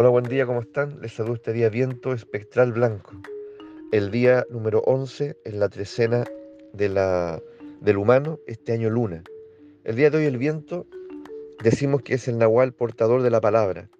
Hola, 0.00 0.08
buen 0.08 0.24
día, 0.24 0.46
¿cómo 0.46 0.60
están? 0.60 0.98
Les 1.02 1.12
saludo 1.12 1.34
este 1.34 1.52
día 1.52 1.68
viento 1.68 2.14
espectral 2.14 2.72
blanco. 2.72 3.20
El 3.92 4.10
día 4.10 4.46
número 4.48 4.80
11 4.86 5.36
en 5.44 5.60
la 5.60 5.68
trecena 5.68 6.24
de 6.72 6.88
la, 6.88 7.42
del 7.82 7.98
humano, 7.98 8.38
este 8.46 8.72
año 8.72 8.88
luna. 8.88 9.22
El 9.84 9.96
día 9.96 10.08
de 10.08 10.16
hoy 10.16 10.24
el 10.24 10.38
viento 10.38 10.86
decimos 11.62 12.00
que 12.00 12.14
es 12.14 12.26
el 12.28 12.38
nahual 12.38 12.72
portador 12.72 13.20
de 13.20 13.28
la 13.28 13.42
palabra, 13.42 13.90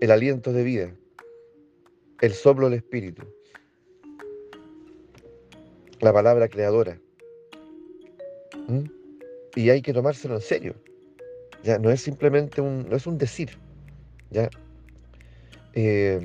el 0.00 0.12
aliento 0.12 0.52
de 0.52 0.62
vida, 0.62 0.94
el 2.20 2.32
soplo 2.32 2.70
del 2.70 2.78
espíritu, 2.78 3.24
la 5.98 6.12
palabra 6.12 6.46
creadora. 6.46 7.00
¿Mm? 8.68 8.84
Y 9.56 9.70
hay 9.70 9.82
que 9.82 9.92
tomárselo 9.92 10.36
en 10.36 10.40
serio. 10.40 10.76
Ya 11.64 11.80
no 11.80 11.90
es 11.90 12.00
simplemente 12.00 12.60
un, 12.60 12.88
no 12.88 12.94
es 12.94 13.08
un 13.08 13.18
decir. 13.18 13.58
Ya 14.30 14.48
eh, 15.74 16.20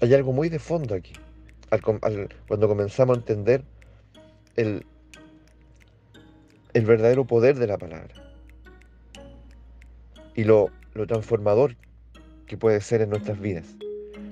hay 0.00 0.14
algo 0.14 0.32
muy 0.32 0.48
de 0.48 0.58
fondo 0.58 0.94
aquí. 0.94 1.12
cuando 2.46 2.68
comenzamos 2.68 3.16
a 3.16 3.20
entender 3.20 3.64
el, 4.56 4.84
el 6.74 6.84
verdadero 6.84 7.24
poder 7.24 7.56
de 7.56 7.66
la 7.66 7.78
palabra 7.78 8.14
y 10.34 10.44
lo, 10.44 10.70
lo 10.94 11.06
transformador 11.06 11.74
que 12.46 12.56
puede 12.56 12.80
ser 12.80 13.00
en 13.00 13.10
nuestras 13.10 13.40
vidas. 13.40 13.76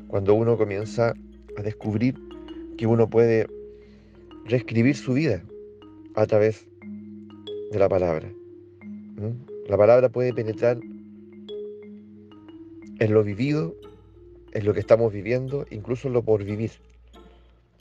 Cuando 0.09 0.35
uno 0.35 0.57
comienza 0.57 1.15
a 1.57 1.63
descubrir 1.63 2.15
que 2.77 2.87
uno 2.87 3.09
puede 3.09 3.49
reescribir 4.45 4.97
su 4.97 5.15
vida 5.15 5.43
a 6.15 6.27
través 6.27 6.67
de 7.73 7.79
la 7.79 7.89
palabra. 7.89 8.31
La 9.69 9.77
palabra 9.77 10.09
puede 10.11 10.33
penetrar 10.33 10.79
en 12.99 13.13
lo 13.13 13.25
vivido, 13.25 13.75
en 14.53 14.65
lo 14.65 14.75
que 14.75 14.81
estamos 14.81 15.13
viviendo, 15.13 15.67
incluso 15.71 16.09
en 16.09 16.15
lo 16.15 16.23
por 16.23 16.45
vivir. 16.45 16.73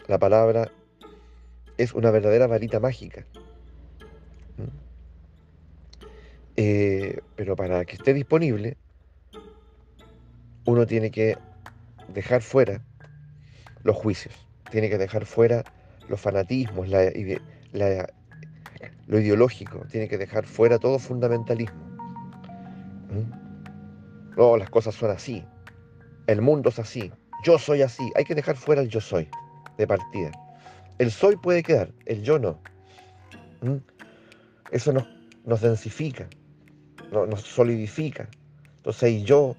La 0.08 0.20
palabra 0.20 0.72
es 1.78 1.94
una 1.94 2.12
verdadera 2.12 2.48
varita 2.48 2.80
mágica. 2.80 3.26
Eh, 6.56 7.20
pero 7.36 7.56
para 7.56 7.84
que 7.86 7.96
esté 7.96 8.14
disponible, 8.14 8.78
uno 10.66 10.86
tiene 10.86 11.10
que 11.10 11.38
dejar 12.14 12.42
fuera 12.42 12.82
los 13.84 13.96
juicios, 13.96 14.36
tiene 14.70 14.90
que 14.90 14.98
dejar 14.98 15.26
fuera 15.26 15.64
los 16.08 16.22
fanatismos, 16.22 16.88
la, 16.90 17.12
lo 19.08 19.20
ideológico, 19.20 19.86
tiene 19.90 20.08
que 20.08 20.18
dejar 20.18 20.46
fuera 20.46 20.78
todo 20.78 21.00
fundamentalismo. 21.00 21.82
No, 24.38 24.58
las 24.58 24.70
cosas 24.70 24.96
son 24.96 25.12
así. 25.12 25.44
El 26.28 26.42
mundo 26.42 26.70
es 26.70 26.80
así. 26.80 27.12
Yo 27.44 27.60
soy 27.60 27.82
así. 27.82 28.04
Hay 28.16 28.24
que 28.24 28.36
dejar 28.36 28.56
fuera 28.56 28.82
el 28.82 28.90
yo 28.90 29.02
soy 29.02 29.28
de 29.78 29.88
partida. 29.88 30.32
El 31.00 31.12
soy 31.12 31.36
puede 31.36 31.64
quedar, 31.64 31.92
el 32.06 32.24
yo 32.24 32.40
no. 32.40 32.60
¿Mm? 33.62 33.78
Eso 34.72 34.94
nos, 34.94 35.08
nos 35.46 35.62
densifica, 35.62 36.28
nos 37.12 37.42
solidifica. 37.42 38.30
Entonces 38.78 39.04
hay 39.04 39.24
yo, 39.24 39.56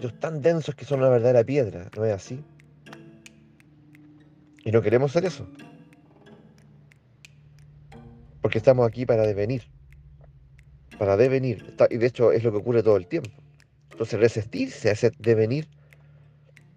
yo 0.00 0.12
tan 0.14 0.42
densos 0.42 0.74
que 0.74 0.84
son 0.84 1.00
una 1.00 1.08
verdadera 1.08 1.44
piedra, 1.44 1.90
¿no 1.96 2.04
es 2.04 2.12
así? 2.12 2.44
Y 4.64 4.72
no 4.72 4.82
queremos 4.82 5.12
ser 5.12 5.24
eso. 5.24 5.46
Porque 8.42 8.58
estamos 8.58 8.86
aquí 8.86 9.06
para 9.06 9.26
devenir. 9.26 9.62
Para 10.98 11.16
devenir. 11.16 11.74
Y 11.90 11.96
de 11.96 12.06
hecho 12.06 12.32
es 12.32 12.44
lo 12.44 12.50
que 12.50 12.58
ocurre 12.58 12.82
todo 12.82 12.96
el 12.96 13.06
tiempo. 13.06 13.30
Entonces 13.98 14.20
resistirse 14.20 14.90
a 14.90 14.92
ese 14.92 15.10
devenir 15.18 15.66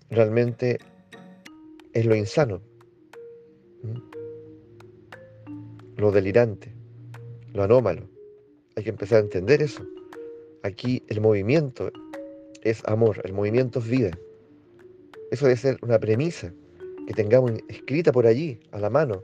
realmente 0.10 0.80
es 1.94 2.08
lo 2.08 2.16
insano, 2.16 2.64
lo 5.98 6.12
delirante, 6.12 6.74
lo 7.54 7.62
anómalo. 7.62 8.10
Hay 8.76 8.86
que 8.86 8.90
empezar 8.90 9.20
a 9.20 9.22
entender 9.22 9.62
eso. 9.62 9.86
Aquí 10.64 11.04
el 11.10 11.22
movimiento 11.22 11.92
es 12.64 12.82
amor, 12.86 13.22
el 13.24 13.34
movimiento 13.34 13.78
es 13.78 13.88
vida. 13.88 14.10
Eso 15.30 15.46
debe 15.46 15.58
ser 15.58 15.78
una 15.84 16.00
premisa 16.00 16.52
que 17.06 17.14
tengamos 17.14 17.52
escrita 17.68 18.12
por 18.12 18.26
allí, 18.26 18.60
a 18.72 18.80
la 18.80 18.90
mano, 18.90 19.22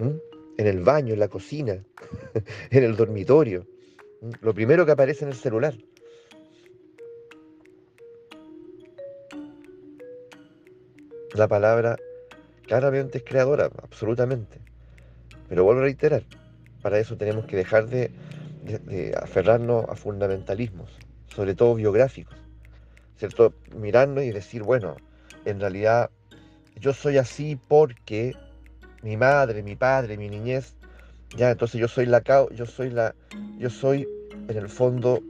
en 0.00 0.66
el 0.66 0.80
baño, 0.80 1.14
en 1.14 1.20
la 1.20 1.28
cocina, 1.28 1.84
en 2.72 2.82
el 2.82 2.96
dormitorio. 2.96 3.64
Lo 4.40 4.52
primero 4.52 4.84
que 4.84 4.90
aparece 4.90 5.24
en 5.24 5.30
el 5.30 5.36
celular. 5.36 5.76
La 11.36 11.48
palabra 11.48 11.98
claramente 12.66 13.18
es 13.18 13.24
creadora, 13.24 13.70
absolutamente. 13.82 14.58
Pero 15.50 15.64
vuelvo 15.64 15.82
a 15.82 15.84
reiterar, 15.84 16.22
para 16.80 16.98
eso 16.98 17.18
tenemos 17.18 17.44
que 17.44 17.56
dejar 17.56 17.88
de, 17.88 18.10
aferrarnos 19.20 19.84
a 19.86 19.94
fundamentalismos, 19.96 20.90
sobre 21.28 21.54
todo 21.54 21.74
biográficos, 21.74 22.38
¿cierto? 23.18 23.52
Mirarnos 23.76 24.24
y 24.24 24.30
decir, 24.30 24.62
bueno, 24.62 24.96
en 25.44 25.60
realidad 25.60 26.10
yo 26.80 26.94
soy 26.94 27.18
así 27.18 27.56
porque 27.68 28.34
mi 29.02 29.18
madre, 29.18 29.62
mi 29.62 29.76
padre, 29.76 30.16
mi 30.16 30.30
niñez, 30.30 30.74
ya, 31.36 31.50
entonces 31.50 31.78
yo 31.78 31.86
soy 31.86 32.06
la 32.06 32.22
yo 32.54 32.64
soy 32.64 32.88
la, 32.88 33.14
yo 33.58 33.68
soy 33.68 34.08
en 34.48 34.56
el 34.56 34.70
fondo 34.70 35.20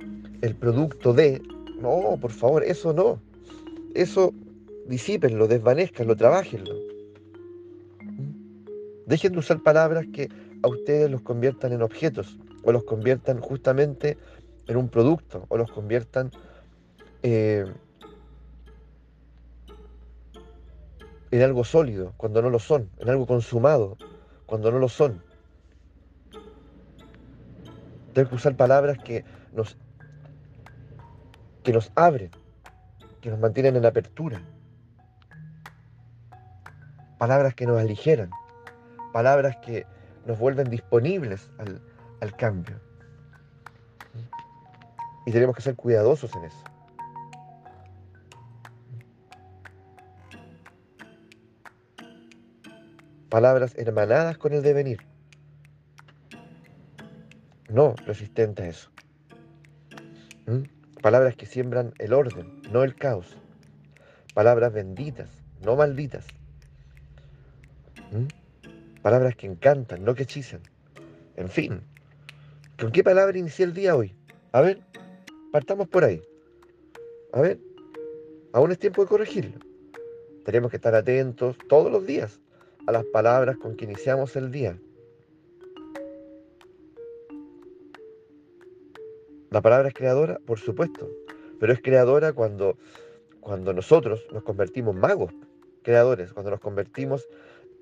el 0.41 0.55
producto 0.55 1.13
de, 1.13 1.43
no, 1.81 2.17
por 2.21 2.31
favor, 2.31 2.63
eso 2.63 2.93
no, 2.93 3.21
eso 3.95 4.33
disípenlo, 4.89 5.49
desvanezcanlo, 5.49 6.17
trabajenlo. 6.17 6.75
Dejen 9.07 9.33
de 9.33 9.39
usar 9.39 9.63
palabras 9.63 10.07
que 10.13 10.29
a 10.63 10.69
ustedes 10.69 11.11
los 11.11 11.23
conviertan 11.23 11.73
en 11.73 11.83
objetos 11.83 12.39
o 12.65 12.73
los 12.73 12.85
conviertan 12.85 13.41
justamente 13.41 14.19
en 14.67 14.77
un 14.77 14.89
producto 14.89 15.47
o 15.49 15.57
los 15.57 15.71
conviertan 15.71 16.31
eh, 17.23 17.67
en 21.31 21.43
algo 21.43 21.65
sólido 21.65 22.15
cuando 22.17 22.43
no 22.43 22.51
lo 22.51 22.59
son, 22.59 22.91
en 22.99 23.09
algo 23.09 23.27
consumado 23.27 23.97
cuando 24.47 24.71
no 24.71 24.79
lo 24.79 24.89
son. 24.89 25.23
Tengo 28.13 28.31
que 28.31 28.35
usar 28.35 28.57
palabras 28.57 28.99
que 28.99 29.25
nos, 29.53 29.77
que 31.63 31.73
nos 31.73 31.93
abren, 31.95 32.31
que 33.21 33.31
nos 33.31 33.39
mantienen 33.39 33.77
en 33.77 33.85
apertura 33.85 34.43
palabras 37.19 37.55
que 37.55 37.67
nos 37.67 37.79
aligeran, 37.79 38.31
palabras 39.13 39.57
que 39.59 39.87
nos 40.27 40.39
vuelven 40.39 40.69
disponibles 40.69 41.51
al, 41.59 42.37
cambio. 42.37 42.81
Y 45.25 45.33
tenemos 45.33 45.57
que 45.57 45.63
ser 45.63 45.77
cuidadosos 45.77 46.35
en 46.35 46.45
eso. 46.45 46.65
Palabras 53.29 53.75
hermanadas 53.77 54.39
con 54.39 54.53
el 54.53 54.63
devenir. 54.63 55.07
No 57.69 57.95
resistentes 58.07 58.65
a 58.65 58.69
eso. 58.69 58.91
¿Mm? 60.47 61.01
Palabras 61.03 61.37
que 61.37 61.47
siembran 61.47 61.93
el 61.99 62.13
orden, 62.13 62.63
no 62.71 62.83
el 62.83 62.95
caos. 62.95 63.37
Palabras 64.35 64.73
benditas, 64.73 65.31
no 65.65 65.77
malditas. 65.77 66.27
¿Mm? 68.13 68.27
Palabras 69.03 69.37
que 69.37 69.47
encantan, 69.47 70.05
no 70.05 70.15
que 70.15 70.25
hechizan. 70.25 70.61
En 71.37 71.49
fin, 71.49 71.81
¿con 72.79 72.93
qué 72.93 73.05
palabra 73.05 73.39
inicié 73.39 73.65
el 73.67 73.75
día 73.75 73.95
hoy? 73.95 74.15
A 74.53 74.61
ver, 74.61 74.81
partamos 75.53 75.89
por 75.89 76.05
ahí. 76.05 76.23
A 77.33 77.41
ver, 77.41 77.59
aún 78.53 78.73
es 78.73 78.79
tiempo 78.79 79.03
de 79.03 79.09
corregirlo. 79.09 79.59
Tenemos 80.45 80.71
que 80.71 80.77
estar 80.77 80.95
atentos 80.95 81.57
todos 81.69 81.91
los 81.91 82.07
días 82.07 82.41
a 82.87 82.93
las 82.93 83.05
palabras 83.05 83.57
con 83.59 83.77
que 83.77 83.85
iniciamos 83.85 84.37
el 84.37 84.51
día. 84.51 84.79
La 89.51 89.61
palabra 89.61 89.89
es 89.89 89.95
creadora, 89.95 90.39
por 90.45 90.59
supuesto, 90.59 91.09
pero 91.59 91.73
es 91.73 91.81
creadora 91.81 92.33
cuando, 92.33 92.77
cuando 93.41 93.73
nosotros 93.73 94.27
nos 94.33 94.43
convertimos 94.43 94.95
magos, 94.95 95.33
creadores, 95.83 96.33
cuando 96.33 96.51
nos 96.51 96.61
convertimos 96.61 97.27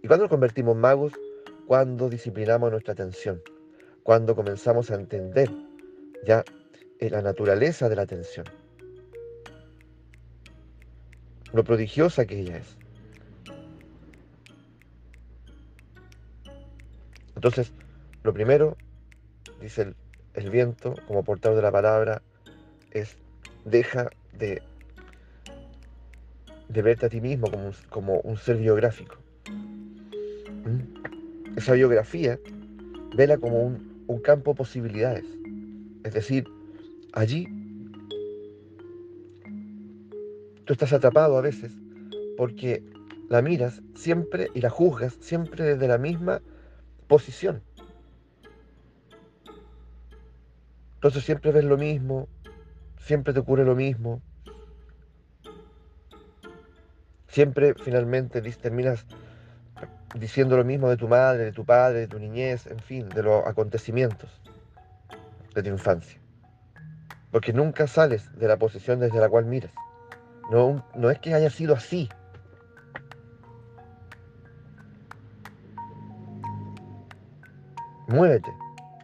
¿Y 0.04 0.06
cuándo 0.06 0.24
nos 0.24 0.30
convertimos 0.30 0.76
magos? 0.76 1.14
Cuando 1.66 2.10
disciplinamos 2.10 2.70
nuestra 2.70 2.92
atención, 2.92 3.40
cuando 4.02 4.36
comenzamos 4.36 4.90
a 4.90 4.96
entender 4.96 5.50
ya 6.26 6.44
la 7.00 7.22
naturaleza 7.22 7.88
de 7.88 7.96
la 7.96 8.02
atención, 8.02 8.44
lo 11.54 11.64
prodigiosa 11.64 12.26
que 12.26 12.40
ella 12.40 12.58
es. 12.58 12.76
Entonces, 17.34 17.72
lo 18.24 18.34
primero, 18.34 18.76
dice 19.62 19.94
el, 20.34 20.50
viento 20.50 20.96
como 21.08 21.24
portador 21.24 21.56
de 21.56 21.62
la 21.62 21.72
palabra, 21.72 22.20
es 22.90 23.16
deja 23.64 24.10
de, 24.34 24.62
de 26.68 26.82
verte 26.82 27.06
a 27.06 27.08
ti 27.08 27.22
mismo 27.22 27.50
como 27.88 28.20
un 28.20 28.36
ser 28.36 28.58
biográfico. 28.58 29.24
Esa 31.64 31.72
biografía 31.72 32.38
vela 33.16 33.38
como 33.38 33.62
un, 33.62 34.04
un 34.06 34.20
campo 34.20 34.50
de 34.50 34.56
posibilidades. 34.58 35.24
Es 36.04 36.12
decir, 36.12 36.44
allí 37.14 37.48
tú 40.66 40.74
estás 40.74 40.92
atrapado 40.92 41.38
a 41.38 41.40
veces 41.40 41.72
porque 42.36 42.82
la 43.30 43.40
miras 43.40 43.80
siempre 43.94 44.50
y 44.52 44.60
la 44.60 44.68
juzgas 44.68 45.16
siempre 45.20 45.64
desde 45.64 45.88
la 45.88 45.96
misma 45.96 46.42
posición. 47.08 47.62
Entonces 50.96 51.24
siempre 51.24 51.50
ves 51.50 51.64
lo 51.64 51.78
mismo, 51.78 52.28
siempre 52.98 53.32
te 53.32 53.40
ocurre 53.40 53.64
lo 53.64 53.74
mismo. 53.74 54.20
Siempre 57.26 57.72
finalmente 57.82 58.42
terminas 58.42 59.06
diciendo 60.14 60.56
lo 60.56 60.64
mismo 60.64 60.88
de 60.88 60.96
tu 60.96 61.08
madre, 61.08 61.44
de 61.44 61.52
tu 61.52 61.64
padre, 61.64 62.00
de 62.00 62.08
tu 62.08 62.18
niñez, 62.18 62.66
en 62.66 62.78
fin, 62.78 63.08
de 63.08 63.22
los 63.22 63.46
acontecimientos 63.46 64.30
de 65.54 65.62
tu 65.62 65.68
infancia. 65.68 66.20
Porque 67.30 67.52
nunca 67.52 67.86
sales 67.86 68.30
de 68.38 68.48
la 68.48 68.56
posición 68.56 69.00
desde 69.00 69.20
la 69.20 69.28
cual 69.28 69.44
miras. 69.44 69.72
No, 70.50 70.84
no 70.94 71.10
es 71.10 71.18
que 71.18 71.34
haya 71.34 71.50
sido 71.50 71.74
así, 71.74 72.08
Muévete. 78.06 78.52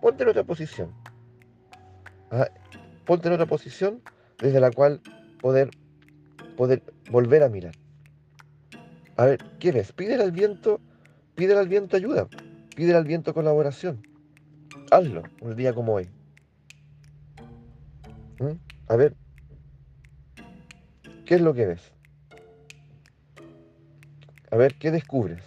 Ponte 0.01 0.23
en 0.23 0.29
otra 0.29 0.45
posición. 0.45 0.93
Ah, 2.31 2.49
ponte 3.07 3.29
en 3.29 3.35
otra 3.35 3.47
posición 3.47 4.03
desde 4.39 4.61
la 4.61 4.71
cual 4.71 5.01
poder, 5.41 5.71
poder 6.57 6.83
volver 7.11 7.43
a 7.43 7.49
mirar. 7.49 7.75
A 9.17 9.27
ver, 9.27 9.39
¿qué 9.59 9.73
ves? 9.73 9.93
Pídele 9.93 10.23
al 10.23 10.33
viento, 10.33 10.81
pídele 11.41 11.61
al 11.61 11.69
viento 11.69 11.97
ayuda. 11.97 12.29
Pídele 12.77 12.99
al 12.99 13.07
viento 13.07 13.33
colaboración. 13.33 14.07
Hazlo 14.91 15.23
un 15.41 15.57
día 15.57 15.73
como 15.73 15.95
hoy. 15.95 16.07
¿Mm? 18.39 18.59
A 18.89 18.97
ver, 18.97 19.17
¿qué 21.25 21.37
es 21.37 21.41
lo 21.41 21.55
que 21.55 21.65
ves? 21.65 21.93
A 24.51 24.57
ver, 24.57 24.75
¿qué 24.75 24.91
descubres? 24.91 25.43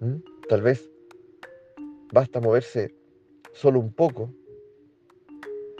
¿Mm? 0.00 0.16
Tal 0.50 0.60
vez 0.60 0.86
basta 2.12 2.40
moverse 2.40 2.94
solo 3.54 3.80
un 3.80 3.94
poco 3.94 4.34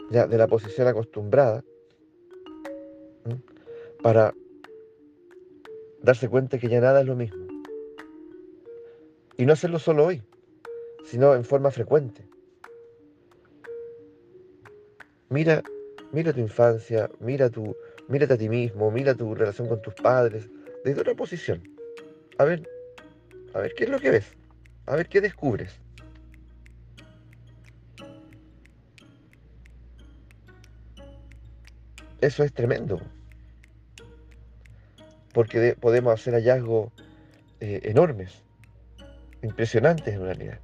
ya 0.09 0.25
de 0.25 0.35
la 0.35 0.47
posición 0.47 0.87
acostumbrada 0.87 1.63
para 4.01 4.33
darse 6.01 6.29
cuenta 6.29 6.57
que 6.57 6.69
ya 6.69 6.79
nada 6.79 7.01
es 7.01 7.07
lo 7.07 7.15
mismo. 7.15 7.45
Y 9.37 9.45
no 9.45 9.53
hacerlo 9.53 9.79
solo 9.79 10.05
hoy, 10.05 10.21
sino 11.05 11.33
en 11.35 11.43
forma 11.43 11.71
frecuente. 11.71 12.27
Mira, 15.29 15.63
mira 16.11 16.33
tu 16.33 16.39
infancia, 16.39 17.09
mira 17.19 17.49
tu, 17.49 17.75
mírate 18.07 18.33
a 18.33 18.37
ti 18.37 18.49
mismo, 18.49 18.91
mira 18.91 19.13
tu 19.13 19.35
relación 19.35 19.67
con 19.67 19.81
tus 19.81 19.93
padres, 19.93 20.49
desde 20.83 21.01
otra 21.01 21.13
posición. 21.15 21.61
A 22.37 22.45
ver, 22.45 22.67
a 23.53 23.59
ver 23.59 23.73
qué 23.75 23.83
es 23.85 23.89
lo 23.89 23.99
que 23.99 24.11
ves. 24.11 24.25
A 24.85 24.95
ver 24.95 25.07
qué 25.07 25.21
descubres. 25.21 25.79
Eso 32.21 32.43
es 32.43 32.53
tremendo. 32.53 32.99
Porque 35.33 35.75
podemos 35.79 36.13
hacer 36.13 36.33
hallazgos 36.33 36.91
eh, 37.59 37.81
enormes, 37.83 38.43
impresionantes 39.41 40.13
en 40.13 40.21
realidad. 40.21 40.59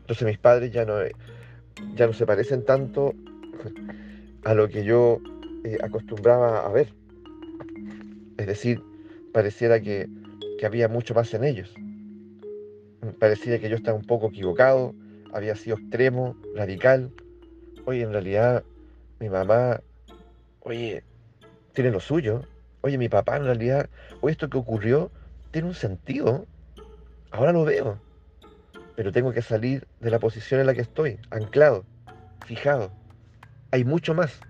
Entonces 0.00 0.26
mis 0.26 0.38
padres 0.38 0.72
ya 0.72 0.84
no, 0.84 0.94
ya 1.94 2.06
no 2.06 2.12
se 2.12 2.26
parecen 2.26 2.64
tanto 2.64 3.14
a 4.44 4.54
lo 4.54 4.68
que 4.68 4.84
yo 4.84 5.18
eh, 5.64 5.78
acostumbraba 5.82 6.66
a 6.66 6.68
ver. 6.70 6.92
Es 8.36 8.46
decir, 8.46 8.80
pareciera 9.32 9.80
que 9.80 10.08
que 10.58 10.66
había 10.66 10.88
mucho 10.88 11.14
más 11.14 11.32
en 11.32 11.44
ellos. 11.44 11.72
Parecía 13.18 13.58
que 13.58 13.70
yo 13.70 13.76
estaba 13.76 13.96
un 13.96 14.04
poco 14.04 14.26
equivocado, 14.28 14.94
había 15.32 15.54
sido 15.54 15.78
extremo, 15.78 16.36
radical. 16.54 17.10
Oye, 17.86 18.02
en 18.02 18.12
realidad, 18.12 18.64
mi 19.20 19.30
mamá, 19.30 19.80
oye, 20.60 21.02
tiene 21.72 21.90
lo 21.90 22.00
suyo. 22.00 22.42
Oye, 22.80 22.98
mi 22.98 23.08
papá, 23.08 23.36
en 23.36 23.44
realidad, 23.44 23.88
oye, 24.20 24.32
esto 24.32 24.48
que 24.48 24.58
ocurrió 24.58 25.10
tiene 25.50 25.68
un 25.68 25.74
sentido. 25.74 26.46
Ahora 27.30 27.52
lo 27.52 27.64
veo. 27.64 27.98
Pero 28.96 29.12
tengo 29.12 29.32
que 29.32 29.42
salir 29.42 29.86
de 30.00 30.10
la 30.10 30.18
posición 30.18 30.60
en 30.60 30.66
la 30.66 30.74
que 30.74 30.80
estoy, 30.80 31.20
anclado, 31.30 31.84
fijado. 32.46 32.90
Hay 33.70 33.84
mucho 33.84 34.14
más. 34.14 34.40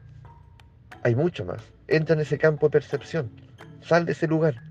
Hay 1.03 1.15
mucho 1.15 1.45
más. 1.45 1.63
Entra 1.87 2.15
en 2.15 2.21
ese 2.21 2.39
campo 2.39 2.67
de 2.67 2.71
percepción. 2.71 3.31
Sal 3.81 4.05
de 4.07 4.13
ese 4.13 4.27
lugar. 4.27 4.63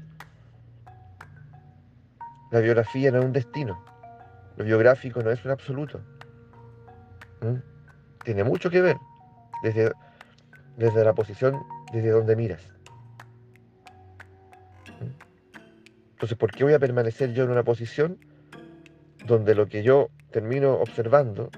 La 2.51 2.59
biografía 2.59 3.11
no 3.11 3.19
es 3.19 3.25
un 3.25 3.33
destino. 3.33 3.83
Lo 4.55 4.63
biográfico 4.63 5.21
no 5.21 5.31
es 5.31 5.43
un 5.45 5.51
absoluto. 5.51 5.99
¿Mm? 7.41 7.57
Tiene 8.23 8.43
mucho 8.43 8.69
que 8.69 8.81
ver 8.81 8.97
desde, 9.63 9.91
desde 10.77 11.03
la 11.03 11.13
posición 11.13 11.59
desde 11.91 12.09
donde 12.09 12.35
miras. 12.35 12.76
Entonces, 16.17 16.35
¿por 16.35 16.51
qué 16.51 16.63
voy 16.63 16.73
a 16.73 16.79
permanecer 16.79 17.31
yo 17.35 17.43
en 17.43 17.51
una 17.51 17.63
posición 17.63 18.17
donde 19.27 19.53
lo 19.53 19.67
que 19.67 19.83
yo 19.83 20.09
termino 20.31 20.73
observando 20.73 21.51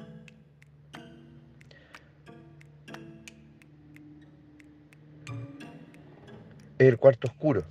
es 6.77 6.87
el 6.89 6.97
cuarto 6.97 7.27
oscuro? 7.27 7.63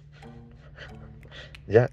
¿Ya? 1.66 1.90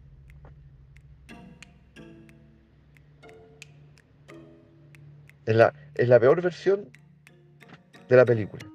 Es 5.45 5.55
la, 5.57 5.73
es 5.93 6.07
la 6.07 6.21
peor 6.21 6.41
versión 6.41 6.89
de 8.07 8.15
la 8.15 8.23
película, 8.23 8.65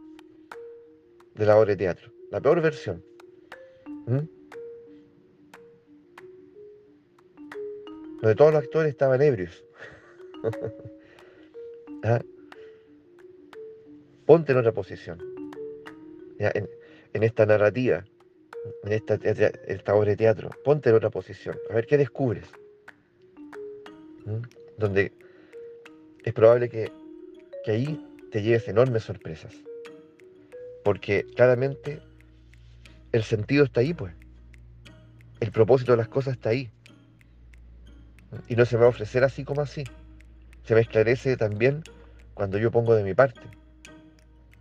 de 1.35 1.47
la 1.47 1.57
obra 1.57 1.71
de 1.71 1.77
teatro. 1.77 2.13
La 2.31 2.43
peor 2.43 2.61
versión. 2.61 3.03
Donde 8.21 8.35
todos 8.35 8.53
los 8.53 8.63
actores 8.63 8.91
estaban 8.91 9.23
ebrios. 9.23 9.65
¿Ah? 12.05 12.21
Ponte 14.27 14.53
en 14.53 14.59
otra 14.59 14.73
posición. 14.73 15.19
En, 16.39 17.23
esta 17.23 17.45
narrativa, 17.45 18.05
en 18.85 18.93
esta, 18.93 19.15
esta, 19.15 19.95
obra 19.95 20.11
de 20.11 20.17
teatro, 20.17 20.51
ponte 20.65 20.91
en 20.91 20.97
otra 20.97 21.11
posición. 21.11 21.59
A 21.69 21.75
ver 21.75 21.87
qué 21.87 21.99
descubres. 21.99 22.47
¿Mm? 24.25 24.43
Donde 24.79 25.13
es 26.25 26.33
probable 26.33 26.69
que, 26.69 26.93
ahí 27.67 28.01
te 28.31 28.43
lleves 28.43 28.69
enormes 28.69 29.03
sorpresas. 29.03 29.55
Porque 30.85 31.27
claramente 31.35 32.01
el 33.13 33.23
sentido 33.25 33.65
está 33.65 33.81
ahí, 33.81 33.95
pues. 33.95 34.15
El 35.41 35.51
propósito 35.51 35.93
de 35.93 35.99
las 35.99 36.09
cosas 36.09 36.35
está 36.35 36.51
ahí. 36.51 36.71
Y 38.49 38.57
no 38.57 38.65
se 38.65 38.77
me 38.77 38.83
va 38.83 38.87
a 38.87 38.91
ofrecer 38.91 39.25
así 39.25 39.45
como 39.45 39.61
así. 39.61 39.85
Se 40.65 40.75
me 40.75 40.83
esclarece 40.83 41.37
también 41.37 41.83
cuando 42.35 42.59
yo 42.59 42.71
pongo 42.71 42.95
de 42.95 43.05
mi 43.05 43.15
parte. 43.15 43.41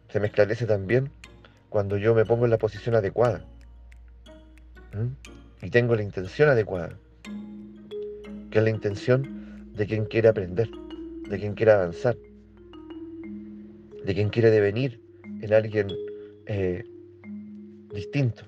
Se 0.10 0.20
me 0.20 0.28
esclarece 0.28 0.66
también 0.66 1.12
cuando 1.70 1.98
yo 1.98 2.16
me 2.16 2.26
pongo 2.26 2.46
en 2.46 2.52
la 2.52 2.58
posición 2.58 2.96
adecuada. 2.96 3.46
¿Mm? 4.94 5.66
Y 5.66 5.70
tengo 5.70 5.96
la 5.96 6.04
intención 6.04 6.50
adecuada. 6.50 6.98
Que 8.50 8.58
es 8.58 8.64
la 8.64 8.70
intención 8.70 9.74
de 9.76 9.86
quien 9.86 10.06
quiere 10.06 10.30
aprender 10.30 10.70
de 11.30 11.38
quien 11.38 11.54
quiere 11.54 11.72
avanzar, 11.72 12.18
de 14.04 14.14
quien 14.14 14.30
quiere 14.30 14.50
devenir 14.50 15.00
en 15.42 15.54
alguien 15.54 15.88
eh, 16.48 16.84
distinto. 17.94 18.44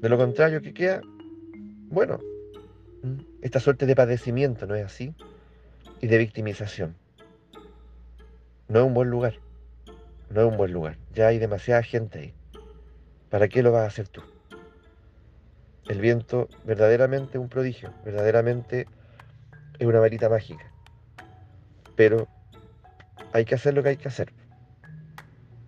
De 0.00 0.08
lo 0.08 0.16
contrario, 0.16 0.62
¿qué 0.62 0.72
queda? 0.72 1.00
Bueno, 1.90 2.20
esta 3.42 3.60
suerte 3.60 3.86
de 3.86 3.94
padecimiento, 3.96 4.66
¿no 4.66 4.74
es 4.74 4.84
así? 4.84 5.14
Y 6.00 6.06
de 6.06 6.18
victimización. 6.18 6.96
No 8.68 8.80
es 8.80 8.86
un 8.86 8.94
buen 8.94 9.10
lugar. 9.10 9.34
No 10.30 10.42
es 10.42 10.46
un 10.46 10.56
buen 10.56 10.72
lugar. 10.72 10.98
Ya 11.14 11.28
hay 11.28 11.38
demasiada 11.38 11.82
gente 11.82 12.18
ahí. 12.18 12.34
¿Para 13.30 13.48
qué 13.48 13.62
lo 13.62 13.72
vas 13.72 13.84
a 13.84 13.86
hacer 13.86 14.08
tú? 14.08 14.22
El 15.88 16.00
viento 16.00 16.48
verdaderamente 16.64 17.38
es 17.38 17.40
un 17.40 17.48
prodigio, 17.48 17.92
verdaderamente 18.04 18.86
es 19.78 19.86
una 19.86 20.00
varita 20.00 20.28
mágica 20.28 20.70
pero 21.98 22.28
hay 23.32 23.44
que 23.44 23.56
hacer 23.56 23.74
lo 23.74 23.82
que 23.82 23.88
hay 23.88 23.96
que 23.96 24.06
hacer. 24.06 24.32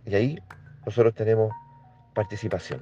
Y 0.06 0.14
ahí 0.14 0.38
nosotros 0.86 1.12
tenemos 1.12 1.52
participación. 2.14 2.80